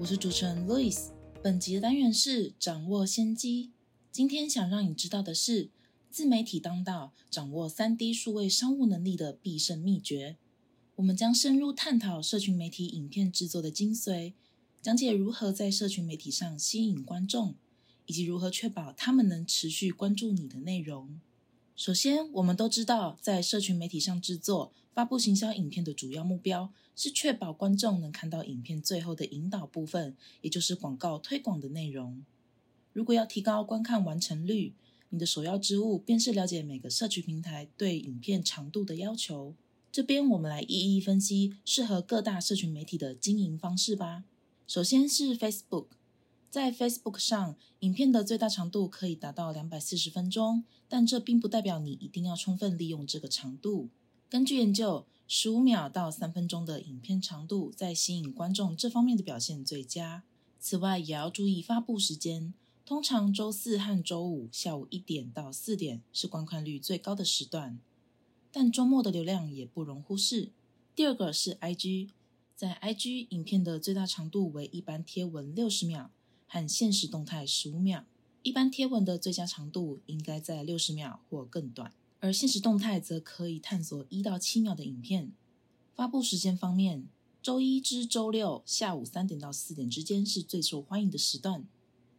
[0.00, 0.96] 我是主持人 Louis。
[1.42, 3.72] 本集的单元是掌握先机。
[4.12, 5.70] 今天想让你知道的是，
[6.08, 10.36] 自媒体当道，掌握三 D 数位商务能力的必胜秘诀。
[10.94, 14.34] 我们将深入探讨社群媒体影片制作的精髓，
[14.80, 17.56] 讲解如何在社群媒体上吸引观众，
[18.06, 21.18] 以及如何确保他们能持续关注你的内容。
[21.74, 32.24] 首先，我们都知道，在社群媒体上制作、发布行销影片的主要目标是确保观众能看到影片最后的引导部分，也就是广告推广的内容。
[32.92, 34.74] 如果要提高观看完成率，
[35.10, 39.54] 你的首要之务便是了解每个社群平台对影片长度的要求。
[39.92, 44.24] 这边我们来一一分析适合各大社群媒体的经营方式吧。
[44.66, 45.86] 首先是 Facebook。
[46.50, 53.90] 在 Facebook 上，影片的最大长度可以达到两百四十分钟，但这并不代表你一定要充分利用这个长度。
[54.30, 60.22] 根据研究，十五秒到三分钟的影片长度在吸引观众这方面的表现最佳。
[60.60, 62.52] 此外，也要注意发布时间，
[62.84, 67.78] 通常周四和周五下午一点到四点是观看率最高的时段，
[68.52, 70.50] 但周末的流量也不容忽视。
[70.94, 72.10] 第二个是 IG，
[72.54, 76.10] 在 IG 影片的最大长度为一般贴文六十秒。
[76.50, 78.06] 和现实动态十五秒，
[78.42, 85.32] 一般贴文的最佳长度应该在六十秒或更短，而现实动态则可以探索一到七秒的影片。
[85.94, 87.06] 发布时间方面，
[87.42, 91.66] 周一至周六下午三点到四点之间是最受欢迎的时段。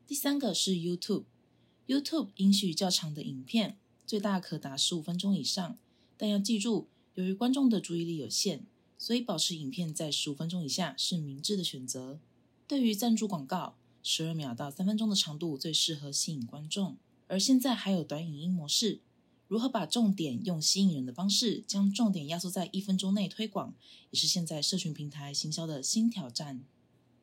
[0.05, 5.77] 第三个是 YouTube，YouTube 允许较长的影片，最大可达十五分钟以上，
[6.17, 8.65] 但要记住，由于观众的注意力有限，
[8.97, 12.19] 所以保持影片在十五分钟以下是明智的选择。
[12.67, 13.75] 对于赞助广告。
[14.01, 16.95] 十二秒到三分钟的长度最适合吸引观众，
[17.27, 19.01] 而现在还有短影音模式。
[19.49, 23.73] 如何把重点用吸引人的方式将重点压缩在一分钟内推广，
[24.11, 26.61] 也是现在社群平台行销的新挑战。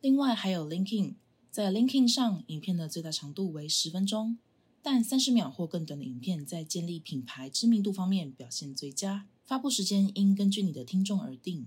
[0.01, 1.15] 另外还有 LinkedIn，
[1.53, 4.39] 在 LinkedIn 上，影片的最大长度为十分钟，
[4.83, 9.29] 但三十秒或更短的影片在建立品牌知名度方面表现最佳。
[9.45, 11.67] 发布时间应根据你的听众而定，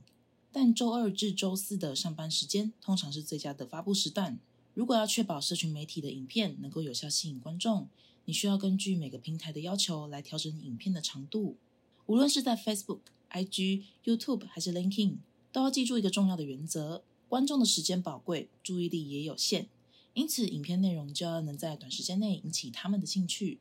[0.52, 4.38] 但周二至周四的上班时间通常是最佳的发布时段。
[4.74, 7.88] 如果要确保社群媒体的影片能够有效吸引观众，
[8.30, 11.58] 你需要根据每个平台的要求来调整影片的长度。
[12.06, 13.00] 无论是在 Facebook、
[13.32, 15.16] IG、YouTube 还是 LinkedIn，
[15.52, 19.68] 都要记住一个重要的原则：观众的时间宝贵，注意力也有限，
[20.14, 23.58] 因此影片内容就要能在短时间内引起他们的兴趣。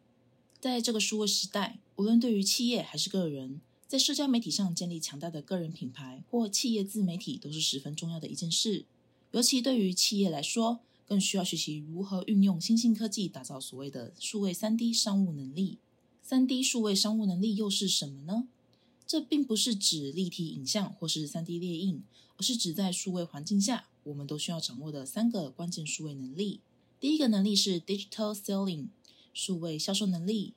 [0.60, 8.84] 在这个数位时代，无论对于企业还是个人，在社交媒体上建立强大的个人品牌或企业自媒体都是十分重要的一件事，
[9.30, 10.80] 尤其对于企业来说。
[11.08, 15.78] 更需要学习如何运用新兴科技打造所谓的数位三 D 商务能力。
[16.22, 18.46] 三 D 数位商务能力又是什么呢？
[19.06, 22.02] 这并不是指立体影像或是三 D 列印，
[22.36, 26.60] 而是指在数位环境下我们都需要掌握的三个关键数位能力。
[27.00, 28.88] 第一个能力是 Digital Selling，
[29.32, 30.52] 数位销售能力。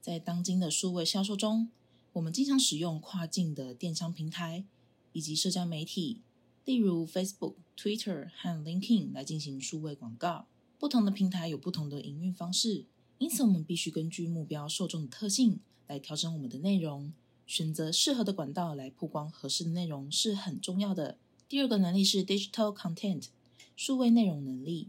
[0.00, 1.68] 在当今的数位销售中，
[2.14, 4.64] 我们经常使用跨境的电商平台
[5.12, 6.22] 以及社交媒体。
[6.64, 10.46] 例如 Facebook、Twitter 和 LinkedIn 来进行数位广告。
[10.78, 12.86] 不同的平台有不同的营运方式，
[13.18, 17.12] 因此我们必须根据目标受众的特性来调整我们的内容。
[17.46, 21.18] 选择适合的管道来曝光合适的内容是很重要的。
[21.48, 23.26] 第二个能力是 Digital Content，
[23.76, 24.88] 数位内容能力。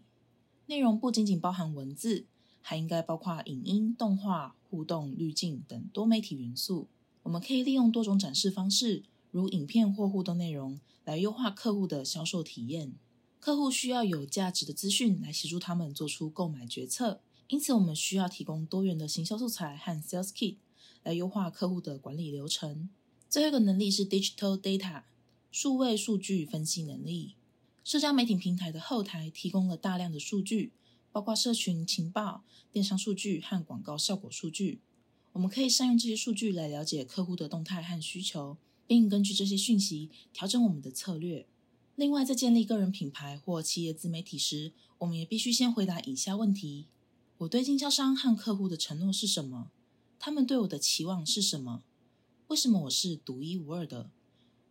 [0.67, 2.25] 内容不仅仅包含文字，
[2.61, 6.87] 还应该包括影音、动画、互动、滤镜等多媒体元素。
[7.23, 9.03] 我们可以利用多种展示方式，
[9.33, 10.79] 如影片或互动内容。
[11.05, 12.93] 来优化客户的销售体验。
[13.37, 17.19] 客户需要有价值的资讯来协助他们做出购买决策，
[17.49, 20.55] 因此我们需要提供多元的行销素材和 Sales Kit
[21.03, 22.87] 来优化客户的管理流程。
[23.27, 25.03] 最后一个能力是 Digital Data
[25.51, 27.35] 数位数据分析能力。
[27.83, 30.71] 社交媒体平台的后台提供了大量的数据，
[31.11, 34.79] 包括社群情报、电商数据和广告效果数据。
[35.33, 38.55] 我们可以善用这些数据来了解客户的动态和需求。
[38.87, 41.45] 并根据这些讯息调整我们的策略。
[41.95, 46.87] 另外，在建立个人品牌或企业自媒体时，我们也必须先回答以下问题：
[47.39, 49.69] 我对经销商和客户的承诺是什么？
[50.17, 51.83] 他们对我的期望是什么？
[52.47, 54.09] 为什么我是独一无二的？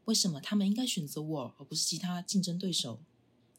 [0.06, 3.00] 为什么他们应该选择我而不是其他竞争对手？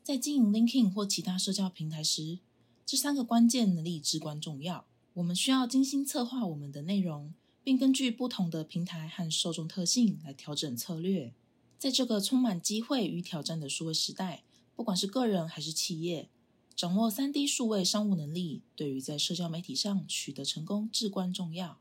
[0.03, 2.39] 在经营 LinkedIn 或其他社交平台时，
[2.85, 4.85] 这三个关键能力至关重要。
[5.13, 11.33] 我们需要精心策划我们的内容，并根据不同的平台和受众特性来调整策略。
[11.79, 14.43] 在这个充满机会与挑战的数位时代，
[14.75, 16.29] 不管是个人还是企业，
[16.75, 21.79] 掌握三 D 数位商务能力，对于在社交媒体上取得成功至关重要。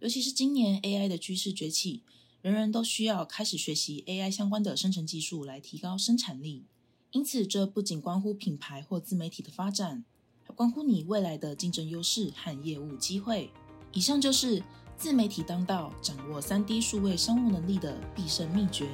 [0.00, 2.02] 尤其是今年 AI 的趋势崛起，
[2.40, 6.66] 人人都需要开始学习 AI 相关的生成技术来提高生产力。
[7.10, 10.04] 因此，这不仅关乎品牌或自媒体的发展，
[10.44, 13.50] 还关乎你未来的竞争优势和业务机会。
[13.92, 14.62] 以上就是
[14.98, 18.88] 自媒体当道、掌握三 D 数位商务能力的必胜秘诀。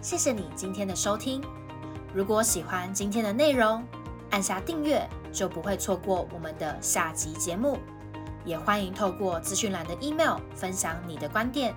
[0.00, 1.42] 谢谢你今天的收听。
[2.14, 3.84] 如果喜欢今天的内容，
[4.30, 7.78] 按下订阅就不会错过我们的下集节目。
[8.44, 11.74] 也欢迎透过资讯栏的 email 分享你的观点，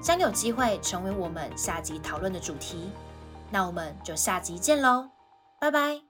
[0.00, 2.90] 将有机会成为我们下集讨论的主题。
[3.50, 5.08] 那我们就下集见喽，
[5.58, 6.07] 拜拜。